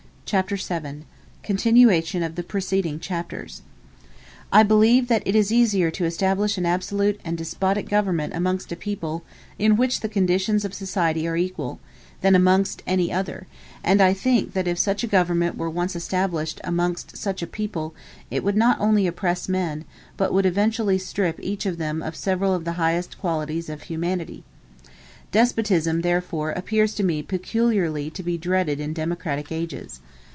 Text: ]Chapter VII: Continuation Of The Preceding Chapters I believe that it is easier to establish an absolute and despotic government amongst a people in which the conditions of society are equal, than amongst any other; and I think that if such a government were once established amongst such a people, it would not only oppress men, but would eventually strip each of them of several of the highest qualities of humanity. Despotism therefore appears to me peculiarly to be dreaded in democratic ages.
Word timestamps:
]Chapter 0.31 0.55
VII: 0.55 1.03
Continuation 1.43 2.23
Of 2.23 2.35
The 2.35 2.43
Preceding 2.43 3.01
Chapters 3.01 3.63
I 4.49 4.63
believe 4.63 5.09
that 5.09 5.23
it 5.25 5.35
is 5.35 5.51
easier 5.51 5.91
to 5.91 6.05
establish 6.05 6.57
an 6.57 6.65
absolute 6.65 7.19
and 7.25 7.37
despotic 7.37 7.89
government 7.89 8.33
amongst 8.33 8.71
a 8.71 8.77
people 8.77 9.23
in 9.59 9.75
which 9.75 9.99
the 9.99 10.07
conditions 10.07 10.63
of 10.63 10.73
society 10.73 11.27
are 11.27 11.35
equal, 11.35 11.81
than 12.21 12.33
amongst 12.33 12.81
any 12.87 13.11
other; 13.11 13.45
and 13.83 13.99
I 14.01 14.13
think 14.13 14.53
that 14.53 14.69
if 14.69 14.79
such 14.79 15.03
a 15.03 15.07
government 15.17 15.57
were 15.57 15.69
once 15.69 15.97
established 15.97 16.61
amongst 16.63 17.17
such 17.17 17.41
a 17.41 17.45
people, 17.47 17.93
it 18.29 18.41
would 18.41 18.55
not 18.55 18.79
only 18.79 19.07
oppress 19.07 19.49
men, 19.49 19.83
but 20.15 20.31
would 20.33 20.45
eventually 20.45 20.97
strip 20.97 21.37
each 21.41 21.65
of 21.65 21.77
them 21.77 22.01
of 22.01 22.15
several 22.15 22.53
of 22.53 22.63
the 22.63 22.73
highest 22.79 23.19
qualities 23.19 23.67
of 23.67 23.83
humanity. 23.83 24.45
Despotism 25.33 26.01
therefore 26.01 26.51
appears 26.51 26.93
to 26.95 27.03
me 27.03 27.21
peculiarly 27.21 28.09
to 28.11 28.23
be 28.23 28.37
dreaded 28.37 28.79
in 28.81 28.93
democratic 28.93 29.49
ages. 29.51 29.99